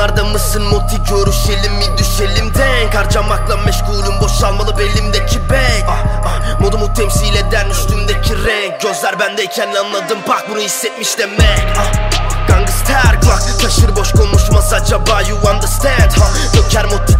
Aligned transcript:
Bunlarda 0.00 0.24
mısın? 0.24 0.62
Moti 0.62 1.02
görüşelim 1.10 1.72
mi? 1.74 1.98
Düşelim 1.98 2.54
denk 2.54 2.94
Harcamakla 2.94 3.56
meşgulüm. 3.56 4.20
Boşalmalı 4.20 4.78
belimdeki 4.78 5.50
bek 5.50 5.84
ah, 5.88 6.04
ah, 6.24 6.60
Modumu 6.60 6.94
temsil 6.94 7.34
eden 7.34 7.70
üstümdeki 7.70 8.44
renk. 8.44 8.80
Gözler 8.80 9.18
bendeyken 9.18 9.68
anladım. 9.74 10.18
Bak 10.28 10.44
bunu 10.50 10.58
hissetmiş 10.58 11.18
demek. 11.18 11.76
Ah. 11.78 11.92
Gangster 12.48 13.14
Glock 13.22 13.62
taşır 13.62 13.96
boş 13.96 14.12
konuşmaz 14.12 14.72
acaba? 14.72 15.22
You 15.22 15.38
understand 15.38 16.12
ha? 16.12 16.30
Döker 16.56 16.84
moti 16.84 17.19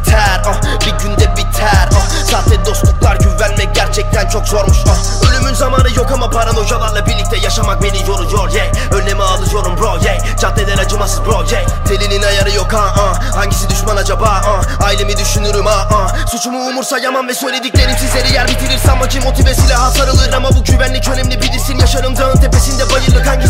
ama 6.30 6.40
paranoyalarla 6.40 7.06
birlikte 7.06 7.36
yaşamak 7.36 7.82
beni 7.82 8.08
yoruyor 8.08 8.50
yeah. 8.50 8.66
Önlemi 8.92 9.22
alıyorum 9.22 9.76
bro 9.78 9.98
yeah. 10.04 10.36
Caddeler 10.40 10.78
acımasız 10.78 11.24
bro 11.26 11.44
yeah. 11.52 11.88
Delinin 11.88 12.22
ayarı 12.22 12.50
yok 12.50 12.72
ha 12.72 12.94
ah. 12.98 13.36
Hangisi 13.36 13.70
düşman 13.70 13.96
acaba 13.96 14.42
ah. 14.46 14.84
Ailemi 14.86 15.16
düşünürüm 15.16 15.66
ha 15.66 15.88
ah. 15.94 16.26
Suçumu 16.26 16.58
umursayamam 16.58 17.28
ve 17.28 17.34
söylediklerim 17.34 17.96
sizleri 17.98 18.32
yer 18.32 18.48
bitirir 18.48 18.78
Sanma 18.78 19.08
ki 19.08 19.20
motive 19.20 19.54
silaha 19.54 19.90
sarılır 19.90 20.32
ama 20.32 20.50
bu 20.50 20.64
güvenlik 20.64 21.08
önemli 21.08 21.42
bilirsin 21.42 21.78
Yaşarım 21.78 22.16
dağın 22.16 22.36
tepesinde 22.36 22.90
bayırlık 22.90 23.26
hangisi 23.26 23.49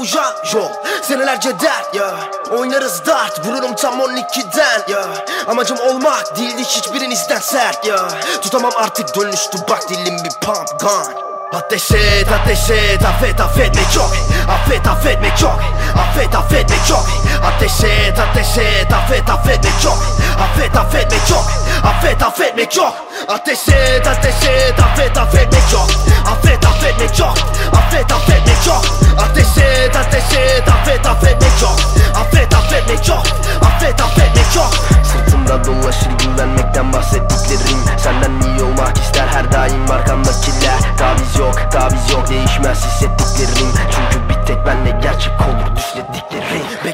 bu 0.00 0.06
ja 0.06 0.34
yol 0.54 0.70
Senelerce 1.02 1.60
dert 1.60 1.94
ya. 1.94 2.14
Oynarız 2.50 3.06
dart 3.06 3.46
vururum 3.46 3.74
tam 3.74 4.00
12'den 4.00 4.82
ya. 4.88 5.04
Amacım 5.48 5.78
olmak 5.80 6.36
değildi 6.36 6.64
hiçbirinizden 6.64 7.40
sert 7.40 7.86
ya. 7.86 8.08
Tutamam 8.42 8.72
artık 8.76 9.16
dönüştü 9.16 9.58
bak 9.70 9.88
dilim 9.88 10.16
bir 10.24 10.46
pump 10.46 10.80
gun. 10.80 11.30
Ateş 11.52 11.90
et, 11.90 12.28
ateş 12.32 12.70
et, 12.70 13.04
affet 13.04 13.40
affetmek 13.40 13.96
yok 13.96 14.16
Affet 14.48 14.86
affetmek 14.86 15.42
yok 15.42 15.60
Affet 15.98 16.34
affetmek 16.34 16.90
yok 16.90 17.06
Ateş 17.44 17.84
et, 17.84 18.18
ateş 18.18 18.58
et, 18.58 18.92
affet 18.92 19.30
affetmek 19.30 19.84
yok 19.84 19.98
Affet 20.40 20.76
affetmek 20.76 21.30
yok 21.30 21.44
Affet 21.84 22.22
affetmek 22.22 22.76
yok 22.76 22.94
Ateş 23.28 23.68
et, 23.68 24.06
ateş 24.06 24.48
et, 24.48 24.80
affet 24.80 25.18
affetmek 25.18 25.72
yok 25.72 25.88
Affet 26.32 26.66
affetmek 26.66 27.18
yok 27.18 27.34
Affet 27.72 28.12
affetmek 28.12 28.66
yok 28.66 28.84
ateş 29.20 29.49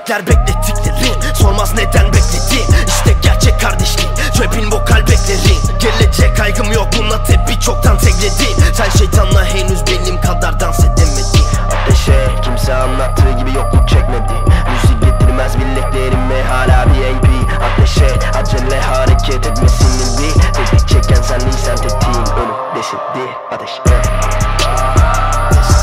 düşlediklerin 0.07 0.27
Bekler 0.27 0.27
beklettiklerin 0.27 1.35
sormaz 1.35 1.75
neden 1.75 2.13
bekledin 2.13 2.87
İşte 2.87 3.17
gerçek 3.23 3.61
kardeşlik 3.61 4.09
trapin 4.35 4.71
vokal 4.71 5.01
beklerin 5.01 5.79
Gelecek 5.81 6.37
kaygım 6.37 6.73
yok. 6.73 6.89
Bununla 6.99 7.25
tepi 7.25 7.61
çoktan 7.61 7.99
tekledin 7.99 8.73
Sen 8.75 8.91
şeytanla 8.99 9.45
henüz 9.45 9.87
benim 9.87 10.21
kadar 10.21 10.61
dans 10.61 10.81
edemedin 10.81 11.47
Ateşe 11.73 12.29
kimse 12.43 12.75
anlattığı 12.75 13.33
gibi 13.39 13.53
yokluk 13.53 13.89
çekmedi. 13.89 14.33
Müzik 14.73 15.03
getirmez 15.03 15.53
bileklerime 15.59 16.43
hala 16.43 16.87
bir 16.87 17.17
AP 17.17 17.27
Ateşe 17.63 18.09
acele 18.39 18.81
hareket 18.81 19.47
etmesini 19.47 20.19
bil 20.19 20.41
Tetik 20.41 20.89
çeken 20.89 21.23
sen 21.23 21.41
değilsen 21.41 21.77
tetiğin 21.77 22.27
ölüm 22.37 22.77
deşildi 22.77 23.33
Ateşe. 23.53 23.83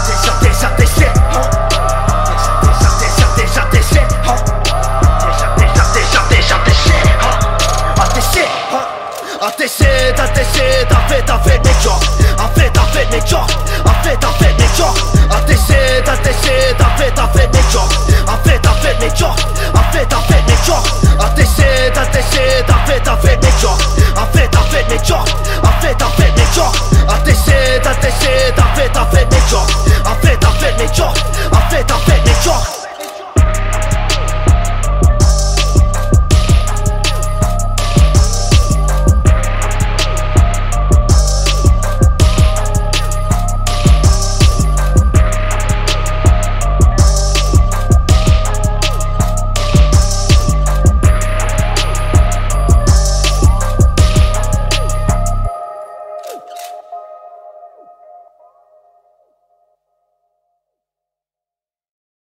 Ateş 0.04 0.30
ateş 0.30 0.64
ateşe 0.64 1.06
ha 1.08 1.14
Ateş 1.14 1.23
Ateş 9.64 9.82
et 9.82 10.20
ateş 10.20 10.62
et 10.62 10.92
affet 10.92 11.30
affetmek 11.30 11.86
yok 11.86 12.04
Affet 12.40 12.78
affetmek 12.78 13.32
yok 13.32 13.48
Affet 13.86 14.26
affetmek 14.26 14.80
yok 14.80 14.98
Ateş 15.34 15.52
et 15.52 15.53